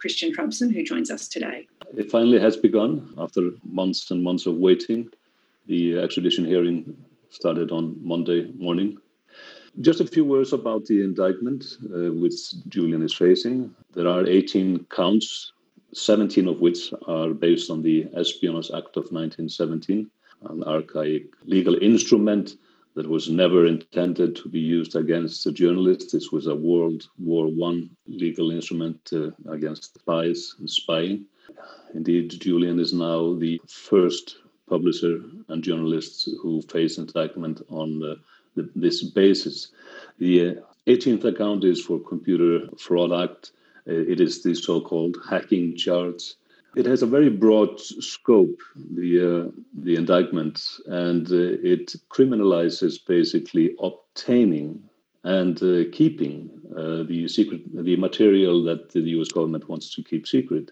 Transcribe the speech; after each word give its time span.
Kristinn 0.00 0.34
Hrafnsson, 0.34 0.72
who 0.72 0.82
joins 0.82 1.10
us 1.10 1.28
today. 1.28 1.66
It 1.96 2.10
finally 2.10 2.40
has 2.40 2.56
begun 2.56 3.12
after 3.18 3.50
months 3.64 4.10
and 4.10 4.22
months 4.22 4.46
of 4.46 4.56
waiting. 4.56 5.10
The 5.66 5.98
extradition 5.98 6.44
hearing 6.44 6.96
started 7.30 7.70
on 7.70 7.96
Monday 8.02 8.50
morning. 8.56 8.98
Just 9.80 10.00
a 10.00 10.06
few 10.06 10.24
words 10.24 10.52
about 10.52 10.86
the 10.86 11.02
indictment 11.04 11.64
uh, 11.84 12.12
which 12.12 12.34
Julian 12.68 13.02
is 13.02 13.14
facing. 13.14 13.74
There 13.94 14.08
are 14.08 14.26
18 14.26 14.86
counts, 14.90 15.52
17 15.94 16.48
of 16.48 16.60
which 16.60 16.92
are 17.06 17.30
based 17.30 17.70
on 17.70 17.82
the 17.82 18.08
Espionage 18.16 18.70
Act 18.70 18.96
of 18.96 19.12
1917, 19.12 20.10
an 20.48 20.64
archaic 20.64 21.26
legal 21.44 21.76
instrument 21.80 22.56
that 22.94 23.08
was 23.08 23.30
never 23.30 23.66
intended 23.66 24.36
to 24.36 24.48
be 24.48 24.58
used 24.58 24.96
against 24.96 25.46
a 25.46 25.52
journalist. 25.52 26.12
This 26.12 26.32
was 26.32 26.46
a 26.46 26.54
World 26.54 27.08
War 27.18 27.46
One 27.46 27.90
legal 28.06 28.50
instrument 28.50 29.10
uh, 29.12 29.30
against 29.50 29.94
spies 29.94 30.54
and 30.58 30.68
spying. 30.68 31.26
Indeed, 31.94 32.30
Julian 32.40 32.78
is 32.78 32.92
now 32.92 33.34
the 33.34 33.60
first 33.68 34.38
publisher 34.68 35.20
and 35.48 35.62
journalist 35.62 36.28
who 36.40 36.62
face 36.62 36.98
indictment 36.98 37.62
on 37.68 38.02
uh, 38.02 38.14
the, 38.54 38.70
this 38.74 39.02
basis. 39.02 39.72
The 40.18 40.58
18th 40.86 41.24
uh, 41.24 41.28
account 41.28 41.64
is 41.64 41.80
for 41.84 41.98
Computer 41.98 42.68
Fraud 42.78 43.12
Act. 43.12 43.52
Uh, 43.88 43.92
it 43.92 44.20
is 44.20 44.42
the 44.42 44.54
so-called 44.54 45.16
hacking 45.28 45.76
charge. 45.76 46.34
It 46.76 46.86
has 46.86 47.02
a 47.02 47.06
very 47.06 47.30
broad 47.30 47.80
scope, 47.80 48.60
the 48.76 49.48
uh, 49.48 49.50
the 49.74 49.96
indictment, 49.96 50.62
and 50.86 51.26
uh, 51.30 51.58
it 51.74 51.96
criminalizes 52.08 53.04
basically 53.04 53.74
obtaining 53.80 54.84
and 55.24 55.60
uh, 55.62 55.90
keeping 55.92 56.50
uh, 56.76 57.02
the 57.02 57.26
secret, 57.28 57.62
the 57.74 57.96
material 57.96 58.62
that 58.64 58.90
the 58.90 59.00
U.S. 59.16 59.28
government 59.28 59.68
wants 59.68 59.92
to 59.94 60.02
keep 60.04 60.28
secret, 60.28 60.70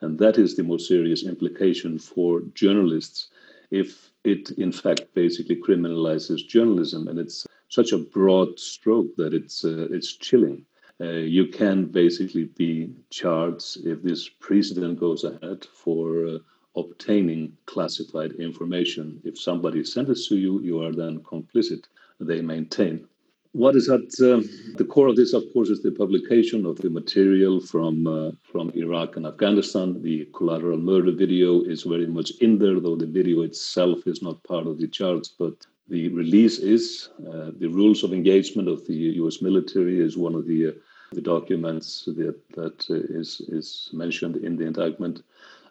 and 0.00 0.18
that 0.18 0.38
is 0.38 0.56
the 0.56 0.62
most 0.62 0.88
serious 0.88 1.24
implication 1.24 1.98
for 1.98 2.40
journalists 2.54 3.28
if 3.70 4.10
it 4.24 4.50
in 4.52 4.72
fact 4.72 5.12
basically 5.14 5.56
criminalizes 5.56 6.46
journalism, 6.46 7.08
and 7.08 7.18
it's 7.18 7.46
such 7.68 7.92
a 7.92 7.98
broad 7.98 8.58
stroke 8.58 9.14
that 9.16 9.34
it's 9.34 9.64
uh, 9.64 9.88
it's 9.90 10.14
chilling. 10.14 10.64
Uh, 10.98 11.08
you 11.36 11.46
can 11.48 11.86
basically 11.86 12.44
be 12.44 12.90
charged 13.10 13.84
if 13.84 14.02
this 14.02 14.28
precedent 14.28 14.98
goes 14.98 15.24
ahead 15.24 15.64
for 15.64 16.26
uh, 16.26 16.38
obtaining 16.74 17.52
classified 17.66 18.32
information. 18.32 19.20
If 19.24 19.38
somebody 19.38 19.84
sends 19.84 20.10
it 20.10 20.28
to 20.28 20.36
you, 20.36 20.60
you 20.60 20.82
are 20.82 20.92
then 20.92 21.20
complicit. 21.20 21.84
They 22.18 22.40
maintain. 22.40 23.06
What 23.52 23.76
is 23.76 23.88
at 23.88 24.08
uh, 24.20 24.42
the 24.76 24.86
core 24.86 25.08
of 25.08 25.16
this, 25.16 25.32
of 25.32 25.44
course, 25.52 25.70
is 25.70 25.82
the 25.82 25.90
publication 25.90 26.66
of 26.66 26.76
the 26.76 26.90
material 26.90 27.58
from 27.60 28.06
uh, 28.06 28.30
from 28.42 28.70
Iraq 28.74 29.16
and 29.16 29.26
Afghanistan. 29.26 30.02
The 30.02 30.26
collateral 30.34 30.78
murder 30.78 31.12
video 31.12 31.62
is 31.62 31.82
very 31.82 32.06
much 32.06 32.32
in 32.40 32.58
there, 32.58 32.78
though 32.80 32.96
the 32.96 33.06
video 33.06 33.42
itself 33.42 34.06
is 34.06 34.20
not 34.22 34.42
part 34.44 34.66
of 34.66 34.78
the 34.78 34.88
charts. 34.88 35.28
But 35.28 35.66
the 35.88 36.08
release 36.08 36.58
is 36.58 37.10
uh, 37.28 37.50
the 37.58 37.68
rules 37.68 38.02
of 38.02 38.12
engagement 38.12 38.68
of 38.68 38.86
the 38.86 38.94
U.S. 38.94 39.40
military 39.40 40.00
is 40.00 40.16
one 40.16 40.34
of 40.34 40.46
the 40.46 40.68
uh, 40.68 40.72
the 41.12 41.20
documents 41.20 42.04
that 42.06 42.36
that 42.54 42.84
is 42.90 43.40
is 43.48 43.90
mentioned 43.92 44.36
in 44.36 44.56
the 44.56 44.66
indictment. 44.66 45.22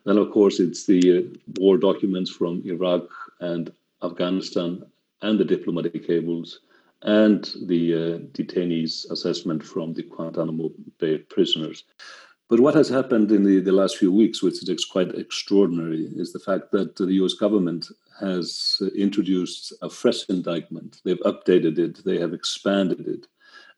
Then, 0.06 0.18
of 0.18 0.32
course, 0.32 0.60
it's 0.60 0.86
the 0.86 1.18
uh, 1.18 1.22
war 1.60 1.78
documents 1.78 2.30
from 2.30 2.62
Iraq 2.66 3.10
and 3.42 3.72
Afghanistan 4.02 4.86
and 5.22 5.40
the 5.40 5.46
diplomatic 5.46 6.08
cables 6.08 6.60
and 7.02 7.52
the 7.64 7.94
uh, 7.94 8.18
detainees' 8.38 9.10
assessment 9.12 9.64
from 9.64 9.94
the 9.94 10.04
Guantanamo 10.04 10.72
Bay 11.00 11.18
prisoners. 11.18 11.84
But 12.48 12.60
what 12.60 12.76
has 12.76 12.90
happened 12.90 13.32
in 13.32 13.44
the, 13.44 13.60
the 13.60 13.72
last 13.72 13.98
few 13.98 14.12
weeks, 14.12 14.44
which 14.44 14.68
is 14.70 14.86
quite 14.86 15.16
extraordinary, 15.16 16.12
is 16.16 16.32
the 16.32 16.40
fact 16.40 16.72
that 16.72 16.96
the 16.96 17.14
US 17.24 17.34
government 17.34 17.88
has 18.20 18.80
introduced 18.96 19.74
a 19.82 19.90
fresh 19.90 20.26
indictment. 20.30 21.02
They've 21.04 21.20
updated 21.22 21.80
it, 21.80 22.06
they 22.06 22.20
have 22.20 22.34
expanded 22.34 23.08
it. 23.08 23.28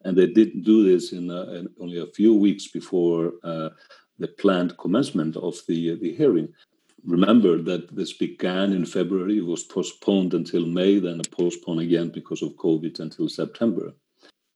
And 0.04 0.16
they 0.16 0.26
did 0.26 0.64
do 0.64 0.84
this 0.84 1.12
in, 1.12 1.30
uh, 1.30 1.44
in 1.52 1.68
only 1.80 1.98
a 1.98 2.06
few 2.06 2.34
weeks 2.34 2.68
before 2.68 3.32
uh, 3.42 3.70
the 4.18 4.28
planned 4.28 4.76
commencement 4.76 5.36
of 5.36 5.56
the, 5.66 5.98
the 5.98 6.14
hearing. 6.14 6.52
Remember 7.04 7.62
that 7.62 7.94
this 7.96 8.12
began 8.12 8.72
in 8.72 8.84
February, 8.84 9.38
it 9.38 9.46
was 9.46 9.64
postponed 9.64 10.34
until 10.34 10.66
May, 10.66 10.98
then 10.98 11.20
postponed 11.30 11.80
again 11.80 12.10
because 12.10 12.42
of 12.42 12.56
COVID 12.56 13.00
until 13.00 13.28
September 13.28 13.94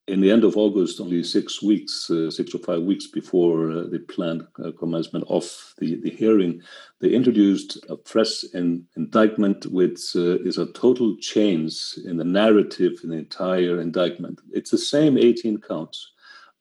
in 0.09 0.21
the 0.21 0.31
end 0.31 0.43
of 0.43 0.57
August, 0.57 1.01
only 1.01 1.23
six 1.23 1.63
weeks, 1.63 2.11
uh, 2.11 2.31
six 2.31 2.55
or 2.55 2.59
five 2.59 2.83
weeks 2.83 3.07
before 3.07 3.71
uh, 3.71 3.83
the 3.85 4.01
planned 4.01 4.47
uh, 4.63 4.73
commencement 4.73 5.25
of 5.29 5.75
the, 5.79 6.01
the 6.01 6.11
hearing, 6.11 6.61
they 7.01 7.11
introduced 7.11 7.79
a 7.89 7.97
fresh 8.05 8.43
in, 8.53 8.85
indictment, 8.97 9.67
which 9.67 10.17
uh, 10.17 10.39
is 10.41 10.59
a 10.59 10.73
total 10.73 11.17
change 11.19 11.95
in 12.05 12.17
the 12.17 12.25
narrative 12.25 12.99
in 13.05 13.11
the 13.11 13.17
entire 13.17 13.81
indictment. 13.81 14.41
It's 14.51 14.73
the 14.73 14.79
same 14.79 15.17
18 15.17 15.59
counts, 15.59 16.11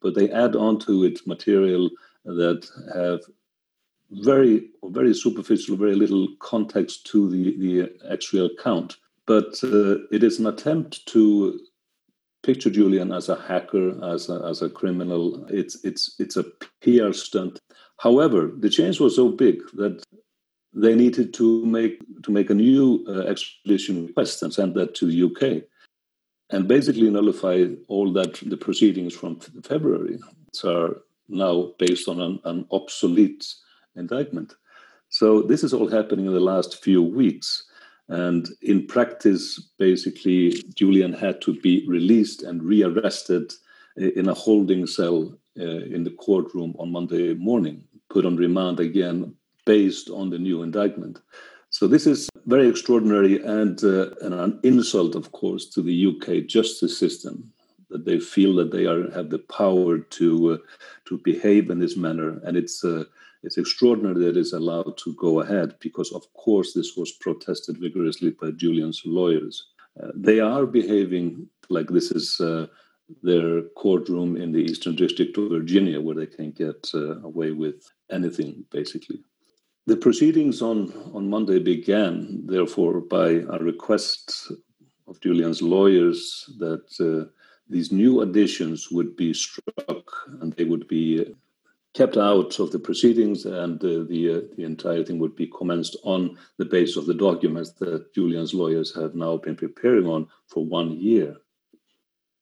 but 0.01 0.13
they 0.13 0.29
add 0.31 0.55
on 0.55 0.77
to 0.79 1.03
it 1.03 1.25
material 1.25 1.89
that 2.25 2.67
have 2.93 3.21
very, 4.11 4.69
very 4.83 5.15
superficial, 5.15 5.77
very 5.77 5.95
little 5.95 6.27
context 6.39 7.07
to 7.07 7.29
the, 7.29 7.57
the 7.57 8.11
actual 8.11 8.49
count. 8.61 8.97
But 9.25 9.63
uh, 9.63 9.99
it 10.11 10.23
is 10.23 10.39
an 10.39 10.47
attempt 10.47 11.05
to 11.07 11.59
picture 12.43 12.69
Julian 12.69 13.11
as 13.11 13.29
a 13.29 13.35
hacker, 13.35 14.03
as 14.03 14.29
a, 14.29 14.43
as 14.45 14.61
a 14.61 14.69
criminal. 14.69 15.45
It's 15.49 15.83
it's 15.83 16.15
it's 16.19 16.37
a 16.37 16.45
PR 16.81 17.11
stunt. 17.11 17.59
However, 17.97 18.51
the 18.57 18.69
change 18.69 18.99
was 18.99 19.15
so 19.15 19.29
big 19.29 19.61
that 19.73 20.03
they 20.73 20.95
needed 20.95 21.33
to 21.35 21.65
make 21.65 21.99
to 22.23 22.31
make 22.31 22.49
a 22.49 22.55
new 22.55 23.05
uh, 23.07 23.21
extradition 23.21 24.07
request 24.07 24.41
and 24.41 24.53
send 24.53 24.75
that 24.75 24.95
to 24.95 25.05
the 25.05 25.23
UK, 25.23 25.63
and 26.49 26.67
basically 26.67 27.09
nullify 27.09 27.65
all 27.87 28.11
that 28.13 28.39
the 28.45 28.57
proceedings 28.57 29.13
from 29.13 29.39
February 29.63 30.19
are 30.63 30.97
now 31.29 31.71
based 31.79 32.07
on 32.07 32.19
an, 32.21 32.39
an 32.43 32.65
obsolete 32.71 33.45
indictment. 33.95 34.53
So 35.09 35.41
this 35.41 35.63
is 35.63 35.73
all 35.73 35.89
happening 35.89 36.25
in 36.25 36.33
the 36.33 36.39
last 36.39 36.83
few 36.83 37.01
weeks. 37.03 37.65
And 38.11 38.49
in 38.61 38.87
practice, 38.87 39.57
basically, 39.79 40.61
Julian 40.75 41.13
had 41.13 41.41
to 41.43 41.53
be 41.61 41.85
released 41.87 42.43
and 42.43 42.61
rearrested 42.61 43.53
in 43.95 44.27
a 44.27 44.33
holding 44.33 44.85
cell 44.85 45.33
uh, 45.57 45.63
in 45.63 46.03
the 46.03 46.11
courtroom 46.11 46.75
on 46.77 46.91
Monday 46.91 47.33
morning, 47.35 47.85
put 48.09 48.25
on 48.25 48.35
remand 48.35 48.81
again 48.81 49.33
based 49.65 50.09
on 50.09 50.29
the 50.29 50.37
new 50.37 50.61
indictment. 50.61 51.19
So 51.69 51.87
this 51.87 52.05
is 52.05 52.29
very 52.47 52.67
extraordinary 52.67 53.41
and, 53.41 53.81
uh, 53.81 54.09
and 54.21 54.33
an 54.33 54.59
insult, 54.63 55.15
of 55.15 55.31
course, 55.31 55.69
to 55.69 55.81
the 55.81 56.07
UK 56.07 56.45
justice 56.47 56.97
system 56.97 57.53
that 57.91 58.05
they 58.05 58.19
feel 58.19 58.55
that 58.55 58.71
they 58.71 58.87
are 58.87 59.09
have 59.11 59.29
the 59.29 59.39
power 59.39 59.99
to 59.99 60.53
uh, 60.53 60.57
to 61.05 61.17
behave 61.23 61.69
in 61.69 61.79
this 61.79 61.97
manner, 61.97 62.39
and 62.43 62.57
it's 62.57 62.83
uh, 62.83 63.03
it's 63.43 63.57
extraordinary 63.57 64.25
that 64.25 64.37
it's 64.37 64.53
allowed 64.53 64.97
to 64.99 65.15
go 65.15 65.41
ahead 65.41 65.75
because, 65.79 66.11
of 66.11 66.31
course, 66.33 66.73
this 66.73 66.95
was 66.95 67.11
protested 67.13 67.77
vigorously 67.77 68.31
by 68.31 68.51
Julian's 68.51 69.01
lawyers. 69.05 69.67
Uh, 70.01 70.09
they 70.15 70.39
are 70.39 70.65
behaving 70.65 71.47
like 71.69 71.87
this 71.87 72.11
is 72.11 72.39
uh, 72.39 72.67
their 73.23 73.63
courtroom 73.75 74.37
in 74.37 74.51
the 74.51 74.59
Eastern 74.59 74.95
District 74.95 75.37
of 75.37 75.49
Virginia, 75.49 75.99
where 75.99 76.15
they 76.15 76.27
can 76.27 76.51
get 76.51 76.89
uh, 76.93 77.19
away 77.21 77.51
with 77.51 77.89
anything, 78.11 78.63
basically. 78.71 79.23
The 79.87 79.97
proceedings 79.97 80.61
on, 80.61 80.93
on 81.13 81.29
Monday 81.29 81.59
began, 81.59 82.45
therefore, 82.45 83.01
by 83.01 83.29
a 83.29 83.57
request 83.57 84.51
of 85.07 85.19
Julian's 85.19 85.61
lawyers 85.61 86.49
that 86.59 86.87
uh, 86.99 87.29
these 87.67 87.91
new 87.91 88.21
additions 88.21 88.91
would 88.91 89.15
be 89.15 89.33
struck 89.33 90.05
and 90.39 90.53
they 90.53 90.65
would 90.65 90.87
be 90.87 91.25
kept 91.93 92.15
out 92.15 92.59
of 92.59 92.71
the 92.71 92.79
proceedings, 92.79 93.45
and 93.45 93.83
uh, 93.83 94.03
the 94.07 94.31
uh, 94.35 94.55
the 94.55 94.63
entire 94.63 95.03
thing 95.03 95.19
would 95.19 95.35
be 95.35 95.47
commenced 95.47 95.97
on 96.03 96.37
the 96.57 96.65
basis 96.65 96.97
of 96.97 97.05
the 97.05 97.13
documents 97.13 97.71
that 97.73 98.13
Julian's 98.13 98.53
lawyers 98.53 98.95
have 98.95 99.15
now 99.15 99.37
been 99.37 99.55
preparing 99.55 100.07
on 100.07 100.27
for 100.47 100.65
one 100.65 100.91
year. 100.91 101.37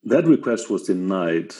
That 0.03 0.25
request 0.25 0.69
was 0.69 0.83
denied 0.83 1.53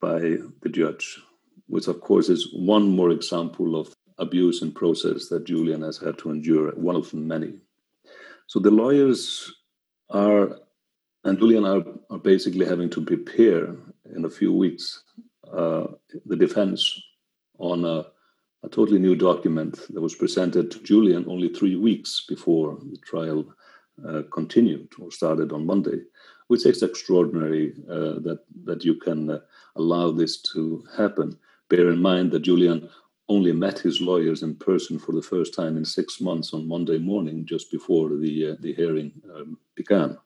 by 0.00 0.20
the 0.62 0.68
judge, 0.70 1.18
which 1.66 1.88
of 1.88 2.00
course 2.00 2.28
is 2.28 2.52
one 2.52 2.88
more 2.88 3.10
example 3.10 3.76
of 3.76 3.94
abuse 4.18 4.62
in 4.62 4.72
process 4.72 5.28
that 5.28 5.46
Julian 5.46 5.82
has 5.82 5.98
had 5.98 6.18
to 6.18 6.30
endure, 6.30 6.70
one 6.72 6.96
of 6.96 7.12
many. 7.12 7.54
So 8.46 8.60
the 8.60 8.70
lawyers 8.70 9.52
are, 10.10 10.58
and 11.24 11.38
Julian 11.38 11.64
are, 11.64 11.82
are 12.10 12.18
basically 12.18 12.66
having 12.66 12.90
to 12.90 13.04
prepare 13.04 13.74
in 14.14 14.24
a 14.24 14.30
few 14.30 14.52
weeks 14.52 15.02
uh, 15.52 15.86
the 16.24 16.36
defense 16.36 17.00
on 17.58 17.84
a, 17.84 18.06
a, 18.62 18.68
totally 18.68 18.98
new 18.98 19.14
document 19.14 19.78
that 19.90 20.00
was 20.00 20.14
presented 20.14 20.70
to 20.70 20.82
Julian 20.82 21.24
only 21.28 21.48
three 21.48 21.76
weeks 21.76 22.24
before 22.28 22.78
the 22.90 22.98
trial 22.98 23.44
uh, 24.06 24.22
continued 24.30 24.88
or 25.00 25.10
started 25.10 25.52
on 25.52 25.66
Monday, 25.66 26.00
which 26.48 26.66
is 26.66 26.82
extraordinary 26.82 27.72
uh, 27.90 28.20
that 28.20 28.40
that 28.64 28.84
you 28.84 28.94
can 28.94 29.30
uh, 29.30 29.38
allow 29.76 30.10
this 30.10 30.42
to 30.52 30.84
happen. 30.96 31.38
Bear 31.68 31.88
in 31.90 32.00
mind 32.00 32.30
that 32.32 32.40
Julian 32.40 32.88
only 33.28 33.52
met 33.52 33.78
his 33.78 34.00
lawyers 34.00 34.42
in 34.42 34.54
person 34.54 34.98
for 34.98 35.12
the 35.12 35.22
first 35.22 35.54
time 35.54 35.76
in 35.76 35.84
six 35.84 36.20
months 36.20 36.52
on 36.52 36.68
Monday 36.68 36.98
morning, 36.98 37.44
just 37.44 37.70
before 37.70 38.10
the 38.10 38.50
uh, 38.50 38.56
the 38.60 38.74
hearing 38.74 39.12
um, 39.34 39.58
began. 39.74 40.18